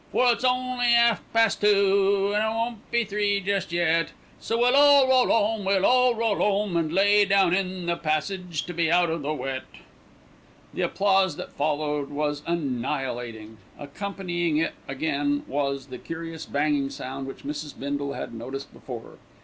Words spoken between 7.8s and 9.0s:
the passage to be